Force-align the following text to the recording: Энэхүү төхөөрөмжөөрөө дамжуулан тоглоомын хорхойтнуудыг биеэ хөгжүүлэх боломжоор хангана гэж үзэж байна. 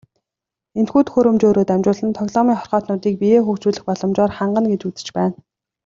Энэхүү 0.79 1.01
төхөөрөмжөөрөө 1.07 1.65
дамжуулан 1.67 2.11
тоглоомын 2.19 2.57
хорхойтнуудыг 2.59 3.15
биеэ 3.21 3.39
хөгжүүлэх 3.45 3.83
боломжоор 3.87 4.31
хангана 4.37 4.67
гэж 4.71 4.81
үзэж 4.87 5.07
байна. 5.17 5.35